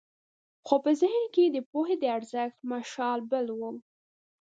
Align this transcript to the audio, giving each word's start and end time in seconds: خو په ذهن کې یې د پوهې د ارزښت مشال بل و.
خو 0.65 0.75
په 0.83 0.91
ذهن 1.01 1.23
کې 1.33 1.43
یې 1.45 1.49
د 1.55 1.57
پوهې 1.71 1.95
د 1.99 2.03
ارزښت 2.17 2.57
مشال 2.71 3.19
بل 3.31 3.47
و. 3.59 3.61